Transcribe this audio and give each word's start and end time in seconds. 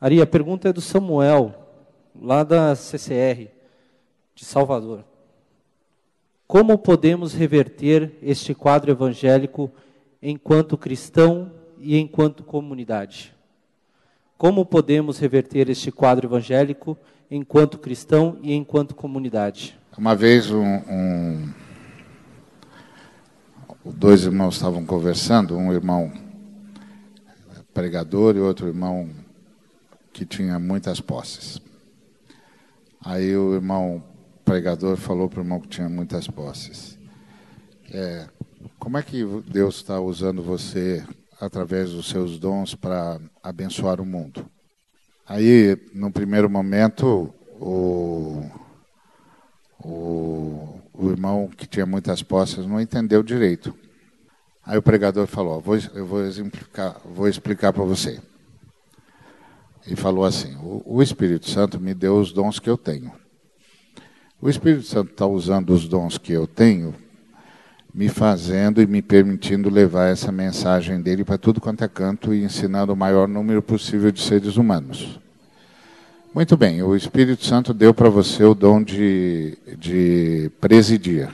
Ari, 0.00 0.22
a 0.22 0.26
pergunta 0.26 0.66
é 0.66 0.72
do 0.72 0.80
Samuel, 0.80 1.54
lá 2.18 2.42
da 2.42 2.74
CCR, 2.74 3.48
de 4.34 4.46
Salvador. 4.46 5.04
Como 6.46 6.78
podemos 6.78 7.34
reverter 7.34 8.16
este 8.22 8.54
quadro 8.54 8.90
evangélico 8.90 9.70
enquanto 10.22 10.78
cristão 10.78 11.52
e 11.78 11.98
enquanto 11.98 12.42
comunidade? 12.42 13.34
Como 14.38 14.64
podemos 14.64 15.18
reverter 15.18 15.68
este 15.68 15.92
quadro 15.92 16.26
evangélico 16.26 16.96
enquanto 17.30 17.76
cristão 17.76 18.38
e 18.42 18.54
enquanto 18.54 18.94
comunidade? 18.94 19.78
Uma 19.98 20.16
vez 20.16 20.50
um, 20.50 20.64
um 20.64 21.52
dois 23.84 24.24
irmãos 24.24 24.54
estavam 24.54 24.82
conversando, 24.86 25.58
um 25.58 25.70
irmão 25.74 26.10
pregador 27.74 28.34
e 28.34 28.40
outro 28.40 28.66
irmão 28.66 29.10
que 30.12 30.24
tinha 30.24 30.58
muitas 30.58 31.00
posses. 31.00 31.60
Aí 33.04 33.36
o 33.36 33.54
irmão 33.54 34.02
pregador 34.44 34.96
falou 34.96 35.28
para 35.28 35.38
o 35.38 35.42
irmão 35.42 35.60
que 35.60 35.68
tinha 35.68 35.88
muitas 35.88 36.26
posses: 36.26 36.98
é, 37.92 38.26
Como 38.78 38.98
é 38.98 39.02
que 39.02 39.24
Deus 39.46 39.76
está 39.76 40.00
usando 40.00 40.42
você 40.42 41.06
através 41.40 41.90
dos 41.90 42.08
seus 42.08 42.38
dons 42.38 42.74
para 42.74 43.20
abençoar 43.42 44.00
o 44.00 44.06
mundo? 44.06 44.44
Aí, 45.26 45.78
no 45.94 46.10
primeiro 46.10 46.50
momento, 46.50 47.32
o, 47.60 48.44
o, 49.78 50.80
o 50.92 51.10
irmão 51.10 51.48
que 51.48 51.68
tinha 51.68 51.86
muitas 51.86 52.22
posses 52.22 52.66
não 52.66 52.80
entendeu 52.80 53.22
direito. 53.22 53.72
Aí 54.66 54.76
o 54.76 54.82
pregador 54.82 55.28
falou: 55.28 55.60
vou, 55.60 55.76
Eu 55.94 56.04
vou 56.06 56.26
explicar, 56.26 57.00
vou 57.04 57.28
explicar 57.28 57.72
para 57.72 57.84
você. 57.84 58.20
E 59.86 59.96
falou 59.96 60.24
assim: 60.24 60.54
o, 60.56 60.82
o 60.84 61.02
Espírito 61.02 61.48
Santo 61.48 61.80
me 61.80 61.94
deu 61.94 62.18
os 62.18 62.32
dons 62.32 62.58
que 62.58 62.68
eu 62.68 62.76
tenho. 62.76 63.12
O 64.40 64.48
Espírito 64.48 64.84
Santo 64.84 65.10
está 65.10 65.26
usando 65.26 65.70
os 65.70 65.86
dons 65.86 66.16
que 66.16 66.32
eu 66.32 66.46
tenho, 66.46 66.94
me 67.92 68.08
fazendo 68.08 68.80
e 68.80 68.86
me 68.86 69.02
permitindo 69.02 69.68
levar 69.68 70.06
essa 70.06 70.32
mensagem 70.32 71.00
dele 71.00 71.24
para 71.24 71.36
tudo 71.36 71.60
quanto 71.60 71.84
é 71.84 71.88
canto 71.88 72.32
e 72.32 72.42
ensinando 72.42 72.92
o 72.92 72.96
maior 72.96 73.28
número 73.28 73.60
possível 73.60 74.10
de 74.10 74.20
seres 74.20 74.56
humanos. 74.56 75.20
Muito 76.32 76.56
bem, 76.56 76.82
o 76.82 76.94
Espírito 76.94 77.44
Santo 77.44 77.74
deu 77.74 77.92
para 77.92 78.08
você 78.08 78.44
o 78.44 78.54
dom 78.54 78.82
de, 78.82 79.58
de 79.76 80.50
presidir. 80.60 81.28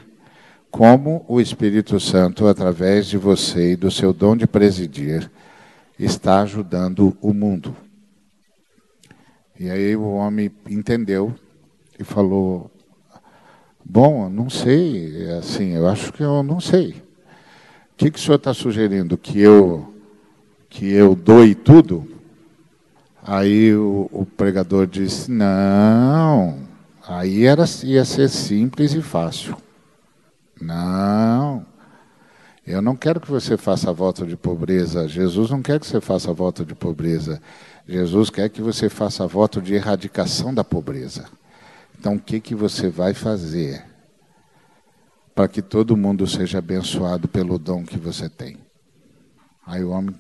Como 0.71 1.25
o 1.29 1.41
Espírito 1.41 2.01
Santo, 2.01 2.49
através 2.49 3.07
de 3.07 3.19
você 3.19 3.73
e 3.73 3.77
do 3.77 3.91
seu 3.91 4.13
dom 4.13 4.35
de 4.35 4.47
presidir, 4.47 5.31
está 5.99 6.41
ajudando 6.41 7.17
o 7.21 7.33
mundo. 7.33 7.77
E 9.59 9.71
aí 9.71 9.97
o 9.97 10.11
homem 10.11 10.51
entendeu 10.69 11.35
e 11.99 12.05
falou: 12.05 12.71
Bom, 13.85 14.29
não 14.29 14.51
sei, 14.51 15.31
assim, 15.39 15.71
eu 15.73 15.89
acho 15.89 16.13
que 16.13 16.23
eu 16.23 16.43
não 16.43 16.61
sei. 16.61 16.91
O 16.91 17.97
que, 17.97 18.11
que 18.11 18.19
o 18.19 18.23
senhor 18.23 18.37
está 18.37 18.53
sugerindo? 18.53 19.17
Que 19.17 19.41
eu, 19.41 19.95
que 20.69 20.93
eu 20.93 21.15
doe 21.15 21.55
tudo? 21.55 22.07
Aí 23.23 23.75
o, 23.75 24.09
o 24.13 24.27
pregador 24.27 24.87
disse: 24.87 25.31
Não, 25.31 26.59
aí 27.07 27.47
era, 27.47 27.65
ia 27.83 28.05
ser 28.05 28.29
simples 28.29 28.93
e 28.93 29.01
fácil. 29.01 29.57
Não, 30.61 31.65
eu 32.67 32.83
não 32.83 32.97
quero 32.97 33.21
que 33.21 33.31
você 33.31 33.57
faça 33.57 33.93
voto 33.93 34.27
de 34.27 34.37
pobreza. 34.37 35.09
Jesus 35.09 35.51
não 35.51 35.63
quer 35.63 35.81
que 35.81 35.87
você 35.87 36.01
faça 36.01 36.33
voto 36.33 36.65
de 36.65 36.75
pobreza. 36.75 37.41
Jesus 37.89 38.31
quer 38.31 38.49
que 38.49 38.61
você 38.61 38.89
faça 38.89 39.27
voto 39.27 39.63
de 39.63 39.75
erradicação 39.75 40.53
da 40.53 40.65
pobreza. 40.65 41.27
Então, 41.99 42.17
o 42.17 42.21
que, 42.21 42.41
que 42.41 42.55
você 42.55 42.89
vai 42.89 43.15
fazer 43.15 43.85
para 45.35 45.47
que 45.47 45.63
todo 45.63 45.97
mundo 45.97 46.27
seja 46.27 46.59
abençoado 46.59 47.29
pelo 47.29 47.59
dom 47.59 47.85
que 47.85 47.99
você 47.99 48.29
tem? 48.29 48.59
Aí 49.65 49.83
o 49.85 49.91
homem, 49.91 50.15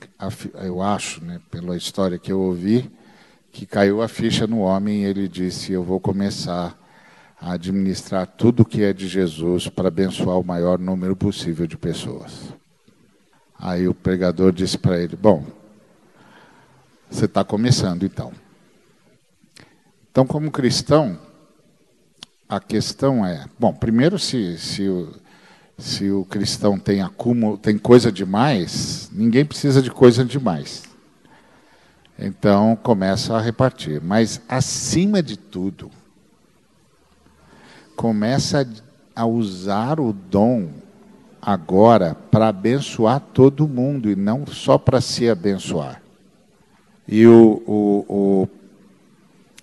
eu 0.64 0.82
acho, 0.82 1.24
né, 1.24 1.40
pela 1.50 1.76
história 1.76 2.18
que 2.18 2.32
eu 2.32 2.40
ouvi, 2.40 2.90
que 3.52 3.64
caiu 3.64 4.02
a 4.02 4.08
ficha 4.08 4.46
no 4.46 4.58
homem 4.60 5.02
e 5.02 5.04
ele 5.04 5.28
disse: 5.28 5.72
Eu 5.72 5.82
vou 5.82 5.98
começar 6.00 6.76
a 7.40 7.52
administrar 7.52 8.26
tudo 8.26 8.64
que 8.64 8.82
é 8.82 8.92
de 8.92 9.08
Jesus 9.08 9.68
para 9.68 9.88
abençoar 9.88 10.38
o 10.38 10.44
maior 10.44 10.78
número 10.78 11.14
possível 11.14 11.66
de 11.66 11.76
pessoas. 11.76 12.52
Aí 13.58 13.88
o 13.88 13.94
pregador 13.94 14.52
disse 14.52 14.76
para 14.76 15.00
ele: 15.00 15.16
Bom, 15.16 15.44
você 17.10 17.26
está 17.26 17.44
começando 17.44 18.04
então. 18.04 18.32
Então, 20.10 20.26
como 20.26 20.50
cristão, 20.50 21.18
a 22.48 22.58
questão 22.58 23.24
é: 23.24 23.44
bom, 23.58 23.72
primeiro, 23.72 24.18
se, 24.18 24.56
se, 24.58 24.88
o, 24.88 25.12
se 25.76 26.10
o 26.10 26.24
cristão 26.24 26.78
tem 26.78 27.02
acúmulo, 27.02 27.58
tem 27.58 27.76
coisa 27.76 28.10
demais, 28.10 29.10
ninguém 29.12 29.44
precisa 29.44 29.82
de 29.82 29.90
coisa 29.90 30.24
demais. 30.24 30.84
Então, 32.18 32.76
começa 32.82 33.36
a 33.36 33.40
repartir. 33.40 34.00
Mas, 34.00 34.40
acima 34.48 35.22
de 35.22 35.36
tudo, 35.36 35.90
começa 37.94 38.66
a 39.14 39.26
usar 39.26 40.00
o 40.00 40.12
dom 40.12 40.70
agora 41.42 42.14
para 42.14 42.48
abençoar 42.48 43.20
todo 43.20 43.68
mundo 43.68 44.10
e 44.10 44.16
não 44.16 44.46
só 44.46 44.78
para 44.78 45.00
se 45.00 45.28
abençoar. 45.28 46.05
E 47.08 47.26
o, 47.26 47.62
o, 47.66 48.48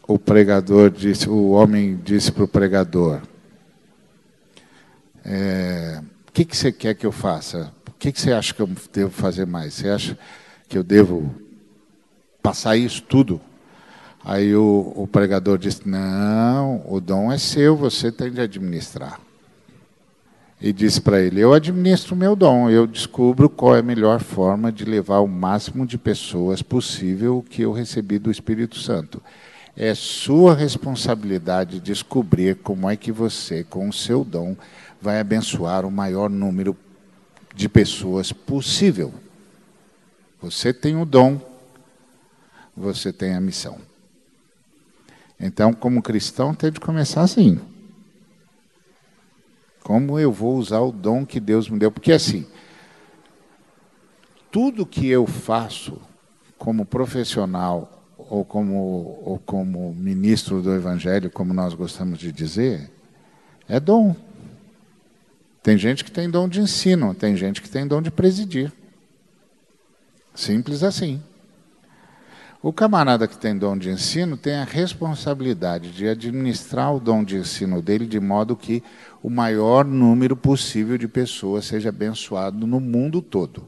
o, 0.07 0.13
o 0.13 0.19
pregador 0.19 0.89
disse, 0.89 1.29
o 1.29 1.51
homem 1.51 1.99
disse 2.03 2.31
para 2.31 2.43
o 2.43 2.47
pregador: 2.47 3.21
é, 5.25 6.01
O 6.27 6.31
que, 6.31 6.45
que 6.45 6.55
você 6.55 6.71
quer 6.71 6.95
que 6.95 7.05
eu 7.05 7.11
faça? 7.11 7.73
O 7.87 7.91
que, 7.91 8.11
que 8.11 8.19
você 8.19 8.31
acha 8.31 8.53
que 8.53 8.61
eu 8.61 8.69
devo 8.91 9.11
fazer 9.11 9.45
mais? 9.45 9.73
Você 9.73 9.89
acha 9.89 10.17
que 10.67 10.77
eu 10.77 10.83
devo 10.83 11.33
passar 12.41 12.77
isso 12.77 13.01
tudo? 13.01 13.41
Aí 14.23 14.55
o, 14.55 14.93
o 14.95 15.07
pregador 15.07 15.57
disse: 15.57 15.87
Não, 15.87 16.83
o 16.87 17.01
dom 17.01 17.31
é 17.31 17.37
seu, 17.37 17.75
você 17.75 18.11
tem 18.11 18.31
de 18.31 18.39
administrar 18.39 19.19
e 20.61 20.71
disse 20.71 21.01
para 21.01 21.21
ele: 21.21 21.39
Eu 21.39 21.53
administro 21.53 22.15
o 22.15 22.17
meu 22.17 22.35
dom, 22.35 22.69
eu 22.69 22.87
descubro 22.87 23.49
qual 23.49 23.75
é 23.75 23.79
a 23.79 23.83
melhor 23.83 24.21
forma 24.21 24.71
de 24.71 24.85
levar 24.85 25.19
o 25.19 25.27
máximo 25.27 25.85
de 25.85 25.97
pessoas 25.97 26.61
possível 26.61 27.39
o 27.39 27.43
que 27.43 27.61
eu 27.61 27.71
recebi 27.71 28.17
do 28.17 28.31
Espírito 28.31 28.79
Santo. 28.79 29.21
É 29.75 29.93
sua 29.95 30.53
responsabilidade 30.53 31.79
descobrir 31.79 32.55
como 32.57 32.89
é 32.89 32.95
que 32.95 33.11
você, 33.11 33.63
com 33.63 33.89
o 33.89 33.93
seu 33.93 34.23
dom, 34.23 34.55
vai 35.01 35.19
abençoar 35.19 35.85
o 35.85 35.91
maior 35.91 36.29
número 36.29 36.77
de 37.55 37.67
pessoas 37.67 38.31
possível. 38.31 39.13
Você 40.41 40.71
tem 40.73 40.95
o 40.95 41.05
dom, 41.05 41.41
você 42.75 43.11
tem 43.11 43.33
a 43.33 43.41
missão. 43.41 43.77
Então, 45.39 45.73
como 45.73 46.01
cristão, 46.01 46.53
tem 46.53 46.71
de 46.71 46.79
começar 46.79 47.21
assim. 47.21 47.59
Como 49.83 50.17
eu 50.17 50.31
vou 50.31 50.57
usar 50.57 50.79
o 50.79 50.91
dom 50.91 51.25
que 51.25 51.39
Deus 51.39 51.69
me 51.69 51.77
deu? 51.77 51.91
Porque 51.91 52.13
assim, 52.13 52.47
tudo 54.49 54.85
que 54.85 55.07
eu 55.07 55.27
faço 55.27 55.99
como 56.57 56.85
profissional 56.85 58.03
ou 58.17 58.45
como, 58.45 59.19
ou 59.25 59.41
como 59.45 59.93
ministro 59.93 60.61
do 60.61 60.73
Evangelho, 60.73 61.29
como 61.29 61.53
nós 61.53 61.73
gostamos 61.73 62.17
de 62.17 62.31
dizer, 62.31 62.89
é 63.67 63.79
dom. 63.79 64.15
Tem 65.61 65.77
gente 65.77 66.03
que 66.03 66.11
tem 66.11 66.29
dom 66.29 66.47
de 66.47 66.61
ensino, 66.61 67.13
tem 67.13 67.35
gente 67.35 67.61
que 67.61 67.69
tem 67.69 67.85
dom 67.85 68.01
de 68.01 68.11
presidir. 68.11 68.71
Simples 70.33 70.83
assim. 70.83 71.21
O 72.63 72.71
camarada 72.71 73.27
que 73.27 73.37
tem 73.37 73.57
dom 73.57 73.77
de 73.77 73.89
ensino 73.89 74.37
tem 74.37 74.55
a 74.55 74.63
responsabilidade 74.63 75.91
de 75.91 76.07
administrar 76.07 76.95
o 76.95 76.99
dom 76.99 77.21
de 77.21 77.35
ensino 77.35 77.81
dele 77.81 78.05
de 78.05 78.21
modo 78.21 78.55
que 78.55 78.81
o 79.21 79.29
maior 79.29 79.83
número 79.83 80.33
possível 80.33 80.97
de 80.97 81.05
pessoas 81.05 81.65
seja 81.65 81.89
abençoado 81.89 82.65
no 82.65 82.79
mundo 82.79 83.21
todo. 83.21 83.67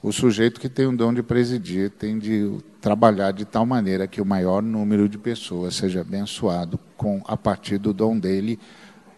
O 0.00 0.12
sujeito 0.12 0.60
que 0.60 0.68
tem 0.68 0.86
o 0.86 0.96
dom 0.96 1.12
de 1.12 1.24
presidir 1.24 1.90
tem 1.90 2.20
de 2.20 2.56
trabalhar 2.80 3.32
de 3.32 3.44
tal 3.44 3.66
maneira 3.66 4.06
que 4.06 4.22
o 4.22 4.24
maior 4.24 4.62
número 4.62 5.08
de 5.08 5.18
pessoas 5.18 5.74
seja 5.74 6.02
abençoado 6.02 6.78
com 6.96 7.20
a 7.26 7.36
partir 7.36 7.78
do 7.78 7.92
dom 7.92 8.16
dele 8.16 8.60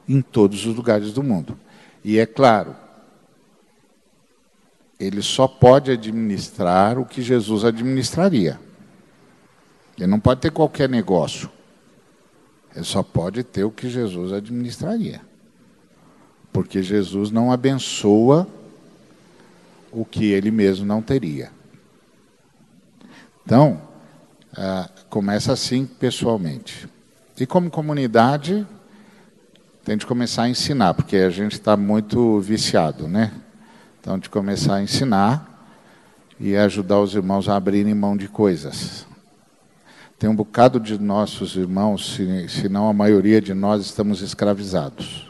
em 0.09 0.23
todos 0.23 0.65
os 0.65 0.75
lugares 0.75 1.12
do 1.12 1.23
mundo. 1.23 1.59
E 2.03 2.19
é 2.19 2.25
claro, 2.25 2.77
ele 4.99 5.21
só 5.21 5.47
pode 5.47 5.91
administrar 5.91 6.99
o 6.99 7.05
que 7.05 7.21
Jesus 7.21 7.65
administraria. 7.65 8.59
Ele 9.97 10.07
não 10.07 10.21
pode 10.21 10.41
ter 10.41 10.51
qualquer 10.51 10.89
negócio. 10.89 11.51
Ele 12.75 12.85
só 12.85 13.03
pode 13.03 13.43
ter 13.43 13.65
o 13.65 13.71
que 13.71 13.89
Jesus 13.89 14.33
administraria. 14.33 15.21
Porque 16.53 16.83
Jesus 16.83 17.31
não 17.31 17.53
abençoa 17.53 18.47
o 19.93 20.05
que 20.05 20.27
ele 20.27 20.51
mesmo 20.51 20.85
não 20.85 21.01
teria. 21.01 21.51
Então, 23.45 23.81
ah, 24.55 24.91
começa 25.09 25.53
assim 25.53 25.87
pessoalmente. 25.87 26.89
E 27.39 27.47
como 27.47 27.71
comunidade, 27.71 28.67
tem 29.85 29.97
de 29.97 30.07
começar 30.07 30.45
a 30.45 30.49
ensinar, 30.49 30.95
porque 30.95 31.17
a 31.17 31.31
gente 31.31 31.53
está 31.53 31.77
muito 31.77 32.41
viciado, 32.41 33.07
né? 33.07 33.33
Então, 34.06 34.20
de 34.20 34.31
começar 34.31 34.76
a 34.76 34.82
ensinar 34.85 35.69
e 36.38 36.55
ajudar 36.55 37.00
os 37.00 37.17
irmãos 37.17 37.49
a 37.49 37.56
abrirem 37.56 37.93
mão 37.93 38.17
de 38.17 38.29
coisas. 38.29 39.05
Tem 40.17 40.31
um 40.31 40.37
bocado 40.37 40.79
de 40.79 40.97
nossos 40.97 41.56
irmãos, 41.56 42.14
se, 42.14 42.49
se 42.49 42.69
não 42.69 42.88
a 42.88 42.93
maioria 42.93 43.41
de 43.41 43.53
nós, 43.53 43.85
estamos 43.85 44.23
escravizados. 44.23 45.29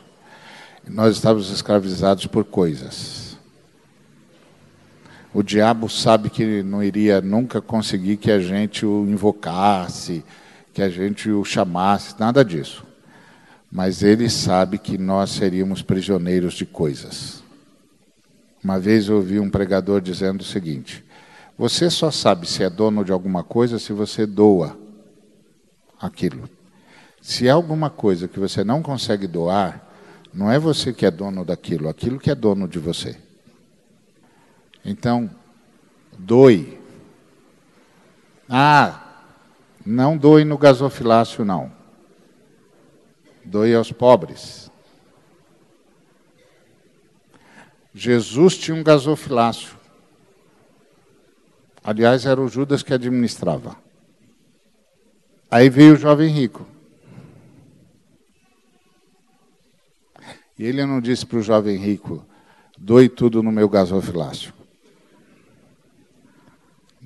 Nós 0.86 1.16
estamos 1.16 1.50
escravizados 1.50 2.26
por 2.26 2.44
coisas. 2.44 3.38
O 5.32 5.42
diabo 5.42 5.88
sabe 5.88 6.28
que 6.28 6.62
não 6.62 6.84
iria 6.84 7.22
nunca 7.22 7.62
conseguir 7.62 8.18
que 8.18 8.30
a 8.30 8.40
gente 8.40 8.84
o 8.84 9.06
invocasse, 9.08 10.22
que 10.74 10.82
a 10.82 10.90
gente 10.90 11.30
o 11.30 11.42
chamasse, 11.46 12.14
nada 12.18 12.44
disso. 12.44 12.84
Mas 13.72 14.02
ele 14.02 14.28
sabe 14.28 14.76
que 14.76 14.98
nós 14.98 15.30
seríamos 15.30 15.80
prisioneiros 15.80 16.52
de 16.52 16.66
coisas. 16.66 17.45
Uma 18.66 18.80
vez 18.80 19.08
eu 19.08 19.14
ouvi 19.14 19.38
um 19.38 19.48
pregador 19.48 20.00
dizendo 20.00 20.40
o 20.40 20.44
seguinte: 20.44 21.04
Você 21.56 21.88
só 21.88 22.10
sabe 22.10 22.48
se 22.48 22.64
é 22.64 22.68
dono 22.68 23.04
de 23.04 23.12
alguma 23.12 23.44
coisa 23.44 23.78
se 23.78 23.92
você 23.92 24.26
doa 24.26 24.76
aquilo. 26.00 26.50
Se 27.22 27.46
é 27.46 27.50
alguma 27.52 27.88
coisa 27.88 28.26
que 28.26 28.40
você 28.40 28.64
não 28.64 28.82
consegue 28.82 29.28
doar, 29.28 29.88
não 30.34 30.50
é 30.50 30.58
você 30.58 30.92
que 30.92 31.06
é 31.06 31.12
dono 31.12 31.44
daquilo, 31.44 31.88
aquilo 31.88 32.18
que 32.18 32.28
é 32.28 32.34
dono 32.34 32.66
de 32.66 32.80
você. 32.80 33.16
Então, 34.84 35.30
doe. 36.18 36.80
Ah, 38.48 39.22
não 39.86 40.18
doe 40.18 40.44
no 40.44 40.58
gasofilácio, 40.58 41.44
não. 41.44 41.70
Doe 43.44 43.72
aos 43.76 43.92
pobres. 43.92 44.68
Jesus 47.96 48.58
tinha 48.58 48.76
um 48.76 48.84
gasofilácio. 48.84 49.76
Aliás, 51.82 52.26
era 52.26 52.40
o 52.40 52.48
Judas 52.48 52.82
que 52.82 52.92
administrava. 52.92 53.76
Aí 55.50 55.70
veio 55.70 55.94
o 55.94 55.96
jovem 55.96 56.28
rico. 56.28 56.66
E 60.58 60.64
ele 60.64 60.84
não 60.84 61.00
disse 61.00 61.24
para 61.24 61.38
o 61.38 61.42
jovem 61.42 61.76
rico: 61.76 62.26
doe 62.76 63.08
tudo 63.08 63.42
no 63.42 63.50
meu 63.50 63.68
gasofilácio 63.68 64.56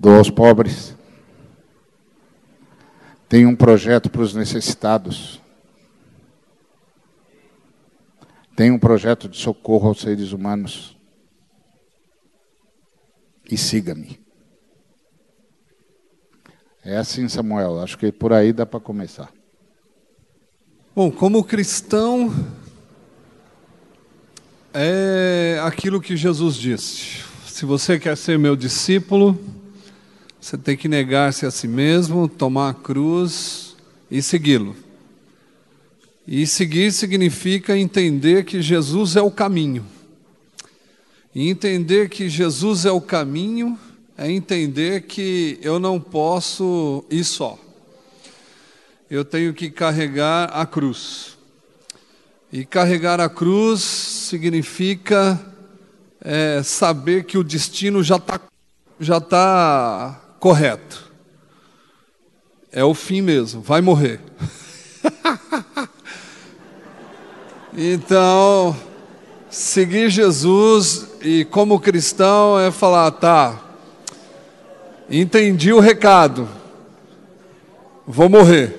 dou 0.00 0.16
aos 0.16 0.31
pobres. 0.31 0.96
Tenho 3.28 3.50
um 3.50 3.54
projeto 3.54 4.08
para 4.08 4.22
os 4.22 4.34
necessitados. 4.34 5.40
Tenho 8.61 8.75
um 8.75 8.79
projeto 8.79 9.27
de 9.27 9.39
socorro 9.39 9.89
aos 9.89 10.03
seres 10.03 10.33
humanos. 10.33 10.95
E 13.51 13.57
siga-me. 13.57 14.21
É 16.85 16.99
assim, 16.99 17.27
Samuel. 17.27 17.81
Acho 17.81 17.97
que 17.97 18.12
por 18.12 18.35
aí 18.35 18.53
dá 18.53 18.67
para 18.67 18.79
começar. 18.79 19.33
Bom, 20.95 21.11
como 21.11 21.43
cristão, 21.43 22.31
é 24.75 25.59
aquilo 25.65 25.99
que 25.99 26.15
Jesus 26.15 26.57
disse. 26.57 27.25
Se 27.47 27.65
você 27.65 27.99
quer 27.99 28.15
ser 28.15 28.39
meu 28.39 28.55
discípulo, 28.55 29.41
você 30.39 30.59
tem 30.59 30.77
que 30.77 30.87
negar-se 30.87 31.47
a 31.47 31.51
si 31.51 31.67
mesmo, 31.67 32.29
tomar 32.29 32.69
a 32.69 32.75
cruz 32.75 33.75
e 34.11 34.21
segui-lo. 34.21 34.89
E 36.26 36.46
seguir 36.46 36.93
significa 36.93 37.76
entender 37.76 38.44
que 38.44 38.62
Jesus 38.62 39.17
é 39.17 39.22
o 39.22 39.31
caminho. 39.31 39.84
E 41.34 41.49
entender 41.49 42.08
que 42.08 42.28
Jesus 42.28 42.84
é 42.84 42.90
o 42.90 43.00
caminho 43.00 43.78
é 44.17 44.31
entender 44.31 45.02
que 45.02 45.58
eu 45.62 45.78
não 45.78 45.99
posso 45.99 47.05
ir 47.11 47.25
só. 47.25 47.58
Eu 49.11 49.25
tenho 49.25 49.55
que 49.55 49.70
carregar 49.70 50.50
a 50.52 50.67
cruz. 50.67 51.38
E 52.52 52.64
carregar 52.64 53.19
a 53.19 53.28
cruz 53.28 53.81
significa 53.81 55.40
é, 56.20 56.62
saber 56.62 57.25
que 57.25 57.38
o 57.38 57.44
destino 57.44 58.02
já 58.02 58.16
está 58.16 58.40
já 59.00 59.19
tá 59.19 60.20
correto. 60.38 61.11
É 62.70 62.84
o 62.84 62.93
fim 62.93 63.23
mesmo, 63.23 63.62
vai 63.62 63.81
morrer. 63.81 64.20
então, 67.76 68.76
seguir 69.49 70.11
Jesus 70.11 71.06
e 71.22 71.44
como 71.44 71.78
cristão 71.78 72.58
é 72.58 72.70
falar, 72.70 73.11
tá, 73.12 73.61
entendi 75.08 75.72
o 75.72 75.81
recado, 75.81 76.49
vou 78.06 78.28
morrer. 78.28 78.76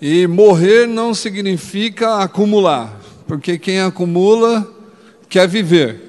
E 0.00 0.26
morrer 0.26 0.86
não 0.86 1.14
significa 1.14 2.18
acumular, 2.18 3.00
porque 3.26 3.58
quem 3.58 3.80
acumula 3.80 4.70
quer 5.28 5.48
viver. 5.48 6.02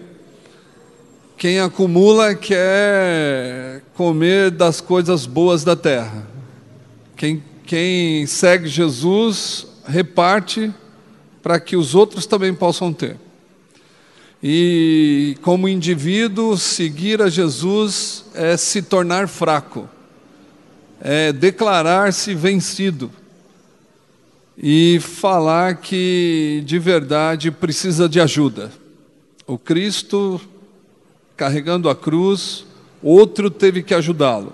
Quem 1.37 1.59
acumula 1.59 2.35
quer 2.35 3.83
comer 3.93 4.51
das 4.51 4.81
coisas 4.81 5.25
boas 5.25 5.63
da 5.63 5.75
terra. 5.75 6.27
Quem, 7.15 7.43
quem 7.65 8.25
segue 8.25 8.67
Jesus 8.67 9.67
reparte 9.87 10.73
para 11.41 11.59
que 11.59 11.77
os 11.77 11.95
outros 11.95 12.25
também 12.25 12.53
possam 12.53 12.91
ter. 12.91 13.17
E 14.43 15.37
como 15.41 15.67
indivíduo, 15.67 16.57
seguir 16.57 17.21
a 17.21 17.29
Jesus 17.29 18.25
é 18.35 18.55
se 18.55 18.81
tornar 18.81 19.27
fraco, 19.27 19.89
é 21.01 21.31
declarar-se 21.31 22.35
vencido 22.35 23.11
e 24.57 24.99
falar 24.99 25.77
que 25.77 26.61
de 26.65 26.77
verdade 26.77 27.49
precisa 27.49 28.09
de 28.09 28.19
ajuda. 28.19 28.71
O 29.45 29.57
Cristo 29.57 30.41
carregando 31.35 31.89
a 31.89 31.95
cruz, 31.95 32.65
outro 33.01 33.49
teve 33.49 33.83
que 33.83 33.93
ajudá-lo. 33.93 34.53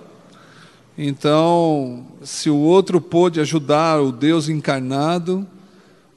Então, 0.97 2.05
se 2.21 2.49
o 2.49 2.57
outro 2.57 3.01
pôde 3.01 3.39
ajudar 3.39 3.99
o 3.99 4.11
Deus 4.11 4.47
encarnado, 4.47 5.47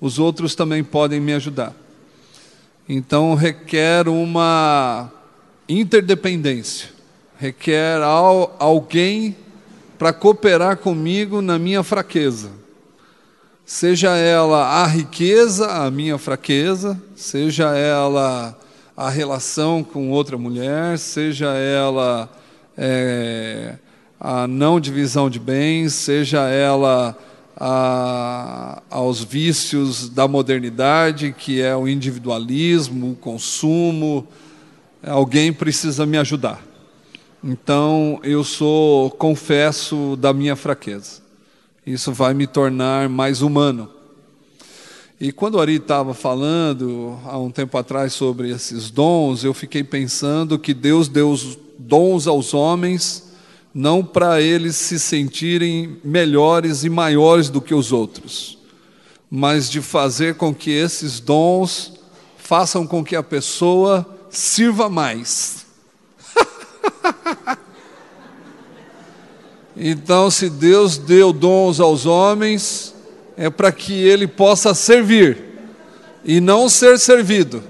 os 0.01 0.19
outros 0.19 0.55
também 0.55 0.85
podem 0.85 1.19
me 1.19 1.33
ajudar. 1.33 1.75
Então, 2.89 3.35
requer 3.35 4.07
uma 4.07 5.11
interdependência, 5.69 6.91
requer 7.39 8.01
alguém 8.59 9.35
para 9.99 10.13
cooperar 10.13 10.77
comigo 10.77 11.41
na 11.41 11.59
minha 11.59 11.83
fraqueza. 11.83 12.51
Seja 13.65 14.15
ela 14.15 14.83
a 14.83 14.87
riqueza, 14.87 15.67
a 15.67 15.91
minha 15.91 16.19
fraqueza, 16.19 17.01
seja 17.17 17.77
ela 17.77 18.57
a 18.97 19.11
relação 19.11 19.83
com 19.83 20.11
outra 20.11 20.39
mulher, 20.39 20.99
seja 20.99 21.47
ela 21.47 22.31
é, 22.79 23.75
a 24.29 24.49
não 24.49 24.81
divisão 24.81 25.31
de 25.31 25.39
bens, 25.39 25.95
seja 25.95 26.49
ela 26.49 27.17
a, 27.57 28.83
aos 28.91 29.23
vícios 29.23 30.09
da 30.09 30.27
modernidade, 30.27 31.33
que 31.33 31.63
é 31.63 31.77
o 31.77 31.87
individualismo, 31.87 33.13
o 33.13 33.15
consumo, 33.15 34.27
alguém 35.01 35.53
precisa 35.53 36.05
me 36.05 36.19
ajudar. 36.19 36.61
Então 37.43 38.19
eu 38.25 38.43
sou 38.43 39.13
confesso 39.13 40.17
da 40.17 40.33
minha 40.33 40.57
fraqueza. 40.57 41.23
Isso 41.87 42.13
vai 42.13 42.35
me 42.35 42.49
tornar 42.49 43.09
mais 43.09 43.43
humano. 43.43 43.89
E 45.21 45.31
quando 45.31 45.55
o 45.55 45.61
Ari 45.61 45.77
estava 45.77 46.15
falando 46.15 47.17
há 47.27 47.39
um 47.39 47.53
tempo 47.53 47.79
atrás 47.79 48.13
sobre 48.13 48.51
esses 48.51 48.91
dons, 48.91 49.45
eu 49.45 49.55
fiquei 49.55 49.85
pensando 49.85 50.59
que 50.59 50.75
Deus 50.75 51.07
deu 51.07 51.33
dons 51.79 52.27
aos 52.27 52.53
homens 52.55 53.26
não 53.77 54.03
para 54.03 54.41
eles 54.41 54.75
se 54.75 54.99
sentirem 54.99 55.99
melhores 56.03 56.83
e 56.83 56.89
maiores 56.89 57.51
do 57.51 57.61
que 57.61 57.75
os 57.75 57.93
outros, 57.93 58.57
mas 59.31 59.69
de 59.69 59.83
fazer 59.83 60.37
com 60.37 60.55
que 60.55 60.71
esses 60.71 61.21
dons 61.21 61.93
façam 62.39 62.87
com 62.87 63.05
que 63.05 63.15
a 63.15 63.23
pessoa 63.23 64.07
sirva 64.31 64.89
mais. 64.89 65.67
então, 69.77 70.31
se 70.31 70.49
Deus 70.49 70.97
deu 70.97 71.31
dons 71.31 71.79
aos 71.79 72.07
homens, 72.07 72.95
é 73.37 73.51
para 73.51 73.71
que 73.71 73.93
ele 73.93 74.27
possa 74.27 74.73
servir 74.73 75.37
e 76.25 76.41
não 76.41 76.71
ser 76.71 76.99
servido. 76.99 77.63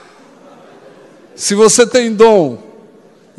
Se 1.36 1.54
você 1.54 1.86
tem 1.86 2.12
dom 2.12 2.67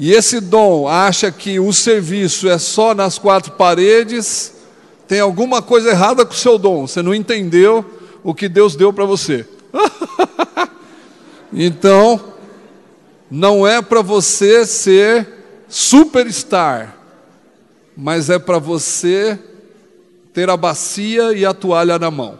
e 0.01 0.13
esse 0.13 0.39
dom 0.39 0.87
acha 0.87 1.29
que 1.29 1.59
o 1.59 1.73
serviço 1.73 2.47
é 2.47 2.57
só 2.57 2.95
nas 2.95 3.17
quatro 3.19 3.51
paredes, 3.51 4.53
tem 5.05 5.19
alguma 5.19 5.61
coisa 5.61 5.89
errada 5.89 6.25
com 6.25 6.31
o 6.31 6.37
seu 6.37 6.57
dom. 6.57 6.87
Você 6.87 7.01
não 7.01 7.13
entendeu 7.13 7.83
o 8.23 8.33
que 8.33 8.47
Deus 8.47 8.77
deu 8.77 8.93
para 8.93 9.03
você. 9.03 9.45
então, 11.51 12.33
não 13.29 13.67
é 13.67 13.81
para 13.81 14.01
você 14.01 14.65
ser 14.65 15.27
superstar, 15.67 16.95
mas 17.97 18.29
é 18.29 18.39
para 18.39 18.57
você 18.57 19.37
ter 20.33 20.49
a 20.49 20.55
bacia 20.55 21.33
e 21.33 21.45
a 21.45 21.53
toalha 21.53 21.99
na 21.99 22.09
mão. 22.09 22.39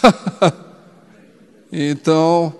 então, 1.72 2.54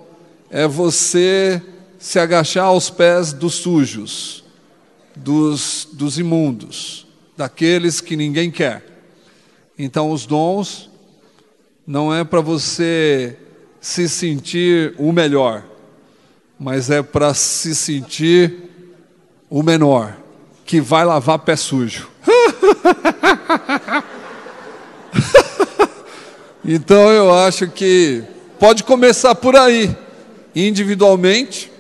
é 0.51 0.67
você 0.67 1.63
se 2.03 2.19
agachar 2.19 2.65
aos 2.65 2.91
pés 2.91 3.33
dos 3.33 3.55
sujos, 3.55 4.43
dos, 5.15 5.87
dos 5.93 6.19
imundos, 6.19 7.07
daqueles 7.37 8.01
que 8.01 8.17
ninguém 8.17 8.51
quer. 8.51 8.85
Então, 9.79 10.11
os 10.11 10.27
dons 10.27 10.91
não 11.87 12.13
é 12.13 12.25
para 12.25 12.41
você 12.41 13.37
se 13.81 14.09
sentir 14.09 14.97
o 14.99 15.13
melhor, 15.13 15.65
mas 16.59 16.91
é 16.91 17.05
para 17.05 17.33
se 17.35 17.73
sentir 17.73 18.53
o 19.49 19.63
menor, 19.63 20.17
que 20.65 20.81
vai 20.81 21.05
lavar 21.05 21.39
pé 21.39 21.55
sujo. 21.55 22.11
então 26.65 27.13
eu 27.13 27.33
acho 27.33 27.69
que 27.69 28.25
pode 28.59 28.83
começar 28.83 29.37
por 29.37 29.55
aí, 29.55 29.97
individualmente, 30.53 31.72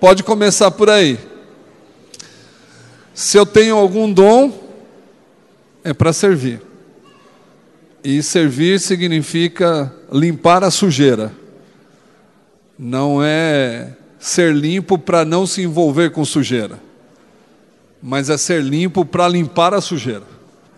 pode 0.00 0.22
começar 0.22 0.70
por 0.70 0.90
aí. 0.90 1.18
Se 3.14 3.38
eu 3.38 3.46
tenho 3.46 3.76
algum 3.76 4.12
dom, 4.12 4.52
é 5.82 5.94
para 5.94 6.12
servir. 6.12 6.60
E 8.04 8.22
servir 8.22 8.78
significa 8.78 9.92
limpar 10.12 10.62
a 10.62 10.70
sujeira. 10.70 11.32
Não 12.78 13.22
é 13.22 13.96
ser 14.18 14.54
limpo 14.54 14.98
para 14.98 15.24
não 15.24 15.46
se 15.46 15.62
envolver 15.62 16.10
com 16.10 16.24
sujeira, 16.24 16.78
mas 18.02 18.28
é 18.28 18.36
ser 18.36 18.62
limpo 18.62 19.04
para 19.04 19.28
limpar 19.28 19.72
a 19.72 19.80
sujeira, 19.80 20.24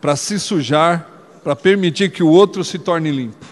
para 0.00 0.14
se 0.14 0.38
sujar, 0.38 1.10
para 1.42 1.56
permitir 1.56 2.10
que 2.10 2.22
o 2.22 2.28
outro 2.28 2.62
se 2.62 2.78
torne 2.78 3.10
limpo. 3.10 3.46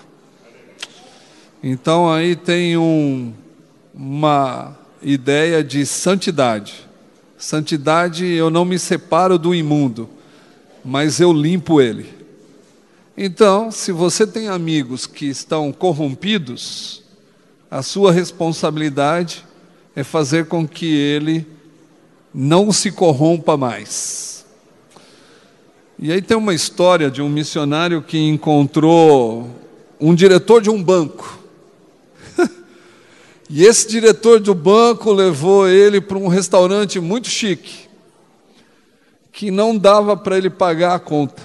Então 1.63 2.11
aí 2.11 2.37
tem 2.37 2.77
um, 2.77 3.33
uma 3.95 4.77
ideia 5.03 5.63
de 5.63 5.85
santidade. 5.85 6.87
Santidade, 7.39 8.25
eu 8.25 8.51
não 8.51 8.65
me 8.65 8.79
separo 8.79 9.39
do 9.39 9.55
imundo, 9.55 10.09
mas 10.85 11.21
eu 11.21 11.33
limpo 11.33 11.81
ele. 11.81 12.15
Então, 13.17 13.71
se 13.71 13.93
você 13.93 14.27
tem 14.27 14.49
amigos 14.49 15.07
que 15.07 15.27
estão 15.27 15.73
corrompidos, 15.73 17.03
a 17.71 17.83
sua 17.83 18.13
responsabilidade 18.13 19.45
é 19.95 20.05
fazer 20.05 20.47
com 20.47 20.69
que 20.69 20.95
ele 20.95 21.47
não 22.33 22.71
se 22.71 22.91
corrompa 22.93 23.57
mais. 23.57 24.45
E 25.99 26.13
aí 26.13 26.21
tem 26.21 26.37
uma 26.37 26.53
história 26.53 27.11
de 27.11 27.23
um 27.23 27.29
missionário 27.29 28.03
que 28.03 28.19
encontrou 28.19 29.51
um 29.99 30.15
diretor 30.15 30.61
de 30.61 30.69
um 30.69 30.83
banco. 30.83 31.36
E 33.49 33.65
esse 33.65 33.89
diretor 33.89 34.41
do 34.41 34.55
banco 34.55 35.13
levou 35.13 35.69
ele 35.69 36.01
para 36.01 36.19
um 36.19 36.27
restaurante 36.27 36.99
muito 36.99 37.29
chique, 37.29 37.89
que 39.31 39.51
não 39.51 39.77
dava 39.77 40.17
para 40.17 40.37
ele 40.37 40.51
pagar 40.51 40.95
a 40.95 40.99
conta, 40.99 41.43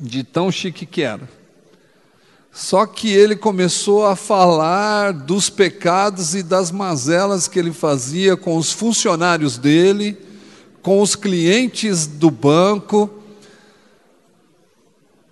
de 0.00 0.24
tão 0.24 0.50
chique 0.50 0.86
que 0.86 1.02
era. 1.02 1.28
Só 2.56 2.86
que 2.86 3.12
ele 3.12 3.36
começou 3.36 4.06
a 4.06 4.16
falar 4.16 5.12
dos 5.12 5.50
pecados 5.50 6.34
e 6.34 6.42
das 6.42 6.70
mazelas 6.70 7.46
que 7.46 7.58
ele 7.58 7.70
fazia 7.70 8.34
com 8.34 8.56
os 8.56 8.72
funcionários 8.72 9.58
dele, 9.58 10.16
com 10.80 11.02
os 11.02 11.14
clientes 11.14 12.06
do 12.06 12.30
banco. 12.30 13.10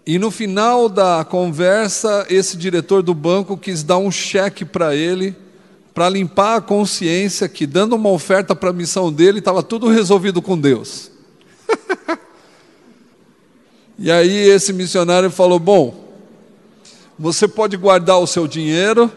E 0.07 0.19
no 0.19 0.31
final 0.31 0.89
da 0.89 1.25
conversa, 1.25 2.27
esse 2.29 2.59
diretor 2.59 3.03
do 3.03 3.15
banco 3.15 3.57
quis 3.57 3.83
dar 3.83 3.97
um 3.97 4.11
cheque 4.11 4.63
para 4.63 4.95
ele, 4.95 5.35
para 5.95 6.11
limpar 6.11 6.57
a 6.57 6.61
consciência 6.61 7.49
que, 7.49 7.67
dando 7.67 7.97
uma 7.97 8.11
oferta 8.11 8.55
para 8.55 8.69
a 8.69 8.73
missão 8.73 9.11
dele, 9.11 9.39
estava 9.39 9.63
tudo 9.63 9.89
resolvido 9.89 10.43
com 10.43 10.59
Deus. 10.59 11.11
e 13.99 14.11
aí 14.11 14.37
esse 14.51 14.75
missionário 14.75 15.31
falou: 15.31 15.59
Bom, 15.59 16.05
você 17.19 17.49
pode 17.49 17.75
guardar 17.79 18.19
o 18.19 18.27
seu 18.27 18.47
dinheiro, 18.47 19.11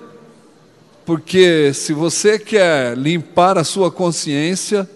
porque 1.06 1.74
se 1.74 1.92
você 1.92 2.40
quer 2.40 2.98
limpar 2.98 3.58
a 3.58 3.66
sua 3.66 3.92
consciência, 3.92 4.90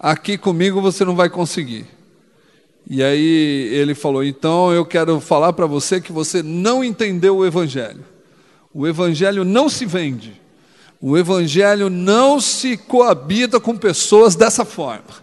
aqui 0.00 0.38
comigo 0.38 0.80
você 0.80 1.04
não 1.04 1.14
vai 1.14 1.28
conseguir. 1.28 1.93
E 2.88 3.02
aí 3.02 3.68
ele 3.72 3.94
falou: 3.94 4.22
então 4.22 4.72
eu 4.72 4.84
quero 4.84 5.20
falar 5.20 5.52
para 5.52 5.66
você 5.66 6.00
que 6.00 6.12
você 6.12 6.42
não 6.42 6.84
entendeu 6.84 7.38
o 7.38 7.46
Evangelho. 7.46 8.04
O 8.72 8.86
Evangelho 8.86 9.44
não 9.44 9.68
se 9.68 9.86
vende. 9.86 10.40
O 11.00 11.16
Evangelho 11.16 11.90
não 11.90 12.40
se 12.40 12.76
coabita 12.76 13.60
com 13.60 13.76
pessoas 13.76 14.34
dessa 14.34 14.64
forma. 14.64 15.22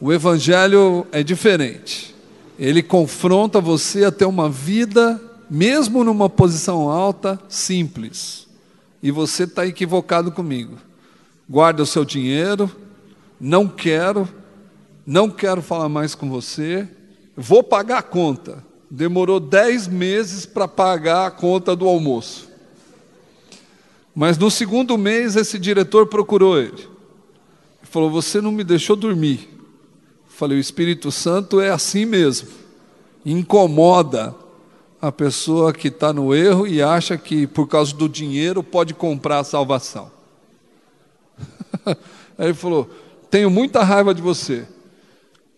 O 0.00 0.12
Evangelho 0.12 1.06
é 1.12 1.22
diferente. 1.22 2.14
Ele 2.58 2.82
confronta 2.82 3.60
você 3.60 4.04
a 4.04 4.12
ter 4.12 4.24
uma 4.24 4.48
vida 4.48 5.20
mesmo 5.48 6.02
numa 6.02 6.30
posição 6.30 6.88
alta, 6.88 7.38
simples. 7.48 8.46
E 9.02 9.10
você 9.10 9.44
está 9.44 9.66
equivocado 9.66 10.32
comigo. 10.32 10.78
Guarda 11.48 11.82
o 11.82 11.86
seu 11.86 12.04
dinheiro, 12.04 12.70
não 13.38 13.68
quero, 13.68 14.28
não 15.06 15.28
quero 15.28 15.60
falar 15.62 15.88
mais 15.88 16.14
com 16.14 16.28
você, 16.28 16.88
vou 17.36 17.62
pagar 17.62 17.98
a 17.98 18.02
conta. 18.02 18.64
Demorou 18.90 19.40
dez 19.40 19.88
meses 19.88 20.44
para 20.44 20.68
pagar 20.68 21.26
a 21.26 21.30
conta 21.30 21.74
do 21.74 21.88
almoço. 21.88 22.50
Mas 24.14 24.36
no 24.36 24.50
segundo 24.50 24.98
mês, 24.98 25.36
esse 25.36 25.58
diretor 25.58 26.06
procurou 26.06 26.58
ele. 26.58 26.86
Falou: 27.82 28.10
Você 28.10 28.40
não 28.40 28.52
me 28.52 28.62
deixou 28.62 28.94
dormir. 28.94 29.48
Falei: 30.26 30.58
O 30.58 30.60
Espírito 30.60 31.10
Santo 31.10 31.60
é 31.60 31.70
assim 31.70 32.04
mesmo. 32.04 32.48
Incomoda 33.24 34.34
a 35.00 35.10
pessoa 35.10 35.72
que 35.72 35.88
está 35.88 36.12
no 36.12 36.34
erro 36.34 36.66
e 36.66 36.82
acha 36.82 37.16
que 37.16 37.46
por 37.46 37.66
causa 37.66 37.94
do 37.94 38.08
dinheiro 38.08 38.62
pode 38.62 38.94
comprar 38.94 39.38
a 39.38 39.44
salvação. 39.44 40.10
Aí 42.36 42.46
ele 42.46 42.54
falou: 42.54 42.90
Tenho 43.30 43.50
muita 43.50 43.82
raiva 43.82 44.14
de 44.14 44.20
você, 44.20 44.66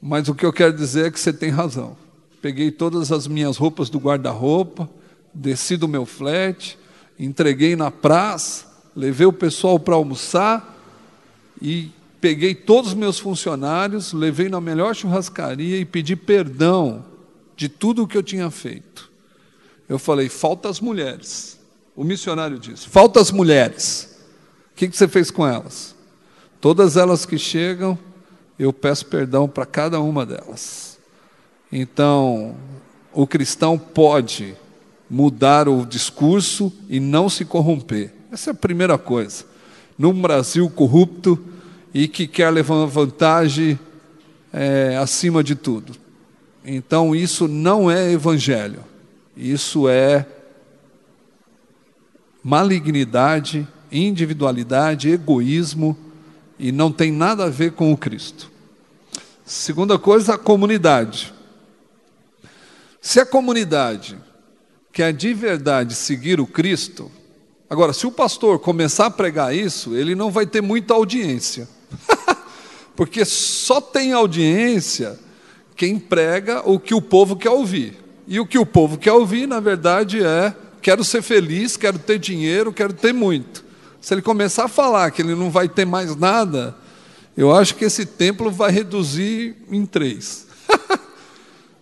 mas 0.07 0.29
o 0.29 0.35
que 0.35 0.45
eu 0.45 0.53
quero 0.53 0.75
dizer 0.75 1.07
é 1.07 1.11
que 1.11 1.19
você 1.19 1.33
tem 1.33 1.49
razão. 1.49 1.97
Peguei 2.43 2.71
todas 2.71 3.11
as 3.11 3.27
minhas 3.27 3.57
roupas 3.57 3.89
do 3.89 3.99
guarda-roupa, 3.99 4.87
desci 5.33 5.79
do 5.79 5.89
meu 5.89 6.05
flat, 6.05 6.79
entreguei 7.19 7.75
na 7.75 7.91
praça, 7.91 8.67
levei 8.95 9.27
o 9.27 9.33
pessoal 9.33 9.81
para 9.81 9.95
almoçar 9.95 10.79
e 11.59 11.91
peguei 12.21 12.55
todos 12.55 12.91
os 12.91 12.95
meus 12.95 13.19
funcionários, 13.19 14.13
levei 14.13 14.51
na 14.51 14.61
melhor 14.61 14.95
churrascaria 14.95 15.79
e 15.79 15.87
pedi 15.87 16.15
perdão 16.15 17.03
de 17.57 17.71
tudo 17.71 18.03
o 18.03 18.07
que 18.07 18.19
eu 18.19 18.23
tinha 18.23 18.51
feito. 18.51 19.11
Eu 19.89 19.99
falei, 19.99 20.29
falta 20.29 20.69
as 20.69 20.81
mulheres. 20.81 21.59
O 21.97 22.05
missionário 22.05 22.59
disse, 22.59 22.91
falta 22.91 23.23
as 23.23 23.31
mulheres. 23.31 24.19
O 24.73 24.77
que, 24.77 24.87
você 24.87 25.09
fez 25.09 25.31
com 25.31 25.47
elas? 25.47 25.95
Todas 26.61 26.99
elas 26.99 27.25
que 27.25 27.39
chegam, 27.39 27.99
eu 28.59 28.73
peço 28.73 29.07
perdão 29.07 29.49
para 29.49 29.67
cada 29.67 30.01
uma 30.01 30.25
delas. 30.25 30.99
Então, 31.73 32.55
o 33.13 33.27
cristão 33.27 33.79
pode 33.79 34.55
mudar 35.11 35.69
o 35.69 35.85
discurso 35.85 36.73
e 36.89 37.01
não 37.01 37.29
se 37.29 37.45
corromper. 37.45 38.13
Essa 38.31 38.51
é 38.51 38.53
a 38.53 38.55
primeira 38.55 38.97
coisa. 38.97 39.45
Num 39.99 40.21
Brasil 40.21 40.69
corrupto 40.71 41.39
e 41.93 42.09
que 42.09 42.27
quer 42.27 42.51
levar 42.51 42.85
vantagem 42.87 43.79
é, 44.53 44.97
acima 44.97 45.43
de 45.43 45.55
tudo. 45.55 45.95
Então, 46.65 47.15
isso 47.15 47.47
não 47.47 47.91
é 47.91 48.11
evangelho. 48.13 48.81
Isso 49.37 49.89
é 49.89 50.27
malignidade, 52.43 53.67
individualidade, 53.91 55.11
egoísmo 55.11 55.97
e 56.59 56.71
não 56.73 56.91
tem 56.91 57.13
nada 57.13 57.45
a 57.45 57.51
ver 57.51 57.73
com 57.73 57.93
o 57.93 57.97
Cristo. 57.97 58.51
Segunda 59.45 59.99
coisa, 59.99 60.35
a 60.35 60.39
comunidade. 60.39 61.33
Se 63.01 63.21
a 63.21 63.27
comunidade 63.27 64.19
quer 64.93 65.13
de 65.13 65.35
verdade 65.35 65.95
seguir 65.95 66.41
o 66.41 66.47
Cristo, 66.47 67.11
agora, 67.69 67.93
se 67.93 68.07
o 68.07 68.13
pastor 68.13 68.59
começar 68.59 69.07
a 69.07 69.11
pregar 69.11 69.55
isso, 69.55 69.95
ele 69.95 70.15
não 70.15 70.31
vai 70.31 70.47
ter 70.47 70.61
muita 70.63 70.95
audiência. 70.95 71.69
Porque 72.97 73.25
só 73.25 73.81
tem 73.81 74.13
audiência 74.13 75.19
quem 75.77 75.99
prega 75.99 76.63
o 76.65 76.79
que 76.79 76.95
o 76.95 77.03
povo 77.03 77.37
quer 77.37 77.51
ouvir. 77.51 77.99
E 78.27 78.41
o 78.41 78.47
que 78.47 78.59
o 78.59 78.65
povo 78.65 78.97
quer 78.97 79.13
ouvir, 79.13 79.47
na 79.47 79.61
verdade, 79.61 80.25
é: 80.25 80.55
quero 80.81 81.05
ser 81.05 81.23
feliz, 81.23 81.77
quero 81.77 81.99
ter 81.99 82.19
dinheiro, 82.19 82.73
quero 82.73 82.93
ter 82.93 83.13
muito. 83.13 83.64
Se 84.05 84.13
ele 84.13 84.21
começar 84.21 84.65
a 84.65 84.69
falar 84.69 85.11
que 85.13 85.23
ele 85.23 85.35
não 85.35 85.51
vai 85.51 85.67
ter 85.67 85.87
mais 85.87 86.15
nada, 86.15 86.77
eu 87.35 87.51
acho 87.51 87.75
que 87.75 87.87
esse 87.87 88.05
templo 88.05 88.51
vai 88.51 88.71
reduzir 88.71 89.57
em 89.71 89.87
três. 89.87 90.47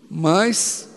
Mas 0.08 0.88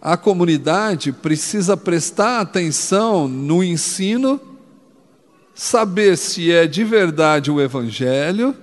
a 0.00 0.16
comunidade 0.16 1.10
precisa 1.10 1.76
prestar 1.76 2.38
atenção 2.38 3.26
no 3.26 3.60
ensino, 3.60 4.40
saber 5.52 6.16
se 6.16 6.52
é 6.52 6.68
de 6.68 6.84
verdade 6.84 7.50
o 7.50 7.60
Evangelho 7.60 8.56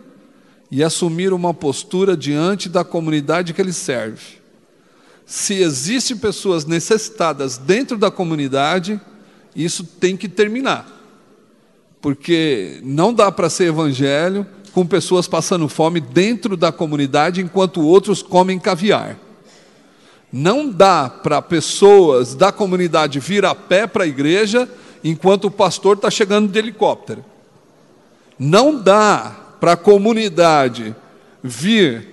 e 0.72 0.82
assumir 0.82 1.34
uma 1.34 1.54
postura 1.54 2.16
diante 2.16 2.70
da 2.70 2.86
comunidade 2.86 3.54
que 3.54 3.62
ele 3.62 3.74
serve. 3.74 4.38
Se 5.26 5.56
existem 5.56 6.16
pessoas 6.16 6.64
necessitadas 6.64 7.58
dentro 7.58 7.98
da 7.98 8.10
comunidade, 8.10 9.02
isso 9.54 9.84
tem 9.84 10.16
que 10.16 10.30
terminar. 10.30 10.95
Porque 12.06 12.82
não 12.84 13.12
dá 13.12 13.32
para 13.32 13.50
ser 13.50 13.64
evangelho 13.70 14.46
com 14.72 14.86
pessoas 14.86 15.28
passando 15.28 15.68
fome 15.68 16.00
dentro 16.00 16.56
da 16.56 16.72
comunidade 16.72 17.42
enquanto 17.42 17.82
outros 17.82 18.22
comem 18.22 18.60
caviar. 18.60 19.18
Não 20.32 20.70
dá 20.70 21.10
para 21.10 21.42
pessoas 21.42 22.36
da 22.36 22.52
comunidade 22.52 23.20
vir 23.20 23.44
a 23.44 23.56
pé 23.56 23.88
para 23.88 24.04
a 24.04 24.08
igreja 24.08 24.70
enquanto 25.04 25.46
o 25.46 25.52
pastor 25.52 25.96
está 25.96 26.12
chegando 26.12 26.48
de 26.48 26.60
helicóptero. 26.60 27.26
Não 28.38 28.80
dá 28.80 29.36
para 29.60 29.72
a 29.72 29.78
comunidade 29.78 30.96
vir 31.42 32.08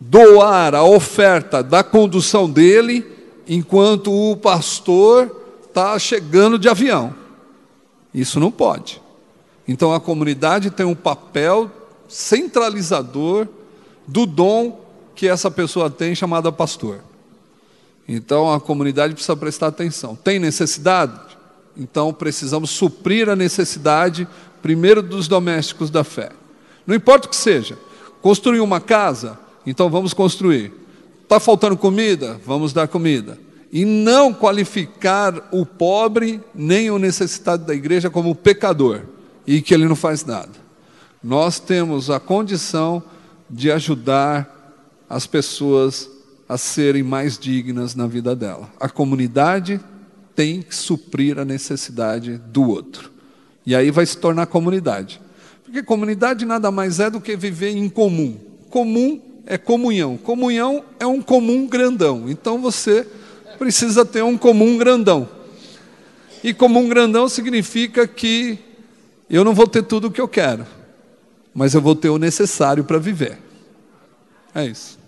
doar 0.00 0.74
a 0.74 0.82
oferta 0.82 1.62
da 1.62 1.84
condução 1.84 2.50
dele 2.50 3.06
enquanto 3.46 4.10
o 4.12 4.36
pastor 4.36 5.60
está 5.68 5.96
chegando 6.00 6.58
de 6.58 6.68
avião. 6.68 7.21
Isso 8.14 8.38
não 8.38 8.50
pode. 8.50 9.00
Então 9.66 9.92
a 9.94 10.00
comunidade 10.00 10.70
tem 10.70 10.84
um 10.84 10.94
papel 10.94 11.70
centralizador 12.08 13.46
do 14.06 14.26
dom 14.26 14.80
que 15.14 15.28
essa 15.28 15.50
pessoa 15.50 15.88
tem 15.88 16.14
chamada 16.14 16.50
pastor. 16.50 17.00
Então 18.08 18.52
a 18.52 18.60
comunidade 18.60 19.14
precisa 19.14 19.36
prestar 19.36 19.68
atenção. 19.68 20.16
Tem 20.16 20.38
necessidade? 20.38 21.18
Então 21.76 22.12
precisamos 22.12 22.70
suprir 22.70 23.28
a 23.28 23.36
necessidade 23.36 24.28
primeiro 24.60 25.02
dos 25.02 25.28
domésticos 25.28 25.90
da 25.90 26.04
fé. 26.04 26.30
Não 26.86 26.94
importa 26.94 27.26
o 27.26 27.30
que 27.30 27.36
seja. 27.36 27.78
Construir 28.20 28.60
uma 28.60 28.80
casa, 28.80 29.38
então 29.66 29.88
vamos 29.88 30.12
construir. 30.12 30.72
Está 31.22 31.40
faltando 31.40 31.76
comida? 31.76 32.40
Vamos 32.44 32.72
dar 32.72 32.86
comida. 32.88 33.38
E 33.72 33.84
não 33.86 34.34
qualificar 34.34 35.48
o 35.50 35.64
pobre 35.64 36.40
nem 36.54 36.90
o 36.90 36.98
necessitado 36.98 37.64
da 37.64 37.74
igreja 37.74 38.10
como 38.10 38.34
pecador 38.34 39.00
e 39.46 39.62
que 39.62 39.72
ele 39.72 39.86
não 39.88 39.96
faz 39.96 40.24
nada. 40.24 40.50
Nós 41.24 41.58
temos 41.58 42.10
a 42.10 42.20
condição 42.20 43.02
de 43.48 43.70
ajudar 43.70 44.52
as 45.08 45.26
pessoas 45.26 46.08
a 46.48 46.58
serem 46.58 47.02
mais 47.02 47.38
dignas 47.38 47.94
na 47.94 48.06
vida 48.06 48.36
dela. 48.36 48.70
A 48.78 48.88
comunidade 48.88 49.80
tem 50.34 50.60
que 50.60 50.74
suprir 50.74 51.38
a 51.38 51.44
necessidade 51.44 52.38
do 52.38 52.68
outro. 52.68 53.10
E 53.64 53.74
aí 53.74 53.90
vai 53.90 54.04
se 54.04 54.18
tornar 54.18 54.46
comunidade. 54.46 55.20
Porque 55.64 55.82
comunidade 55.82 56.44
nada 56.44 56.70
mais 56.70 57.00
é 57.00 57.08
do 57.08 57.20
que 57.20 57.36
viver 57.36 57.70
em 57.70 57.88
comum. 57.88 58.36
Comum 58.68 59.20
é 59.46 59.56
comunhão. 59.56 60.16
Comunhão 60.16 60.84
é 60.98 61.06
um 61.06 61.22
comum 61.22 61.66
grandão. 61.66 62.28
Então 62.28 62.58
você 62.58 63.06
precisa 63.62 64.04
ter 64.04 64.24
um 64.24 64.36
comum 64.36 64.76
grandão. 64.76 65.28
E 66.42 66.52
comum 66.52 66.88
grandão 66.88 67.28
significa 67.28 68.08
que 68.08 68.58
eu 69.30 69.44
não 69.44 69.54
vou 69.54 69.68
ter 69.68 69.84
tudo 69.84 70.08
o 70.08 70.10
que 70.10 70.20
eu 70.20 70.26
quero, 70.26 70.66
mas 71.54 71.72
eu 71.72 71.80
vou 71.80 71.94
ter 71.94 72.08
o 72.08 72.18
necessário 72.18 72.82
para 72.82 72.98
viver. 72.98 73.38
É 74.52 74.64
isso. 74.66 74.98